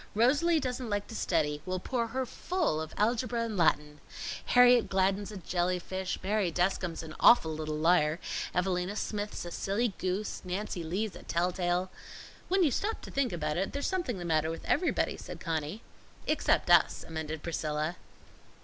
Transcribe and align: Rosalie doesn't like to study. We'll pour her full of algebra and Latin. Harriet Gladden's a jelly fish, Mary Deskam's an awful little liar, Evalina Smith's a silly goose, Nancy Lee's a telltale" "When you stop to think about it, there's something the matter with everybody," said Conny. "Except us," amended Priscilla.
Rosalie 0.15 0.59
doesn't 0.59 0.89
like 0.89 1.05
to 1.09 1.15
study. 1.15 1.61
We'll 1.63 1.77
pour 1.77 2.07
her 2.07 2.25
full 2.25 2.81
of 2.81 2.95
algebra 2.97 3.43
and 3.43 3.55
Latin. 3.55 4.01
Harriet 4.45 4.89
Gladden's 4.89 5.31
a 5.31 5.37
jelly 5.37 5.77
fish, 5.77 6.17
Mary 6.23 6.49
Deskam's 6.51 7.03
an 7.03 7.15
awful 7.19 7.53
little 7.53 7.77
liar, 7.77 8.19
Evalina 8.55 8.95
Smith's 8.95 9.45
a 9.45 9.51
silly 9.51 9.93
goose, 9.99 10.41
Nancy 10.43 10.83
Lee's 10.83 11.15
a 11.15 11.21
telltale" 11.21 11.91
"When 12.49 12.63
you 12.63 12.71
stop 12.71 13.01
to 13.03 13.11
think 13.11 13.31
about 13.31 13.57
it, 13.57 13.73
there's 13.73 13.85
something 13.85 14.17
the 14.17 14.25
matter 14.25 14.49
with 14.49 14.65
everybody," 14.65 15.17
said 15.17 15.39
Conny. 15.39 15.83
"Except 16.25 16.71
us," 16.71 17.05
amended 17.07 17.43
Priscilla. 17.43 17.95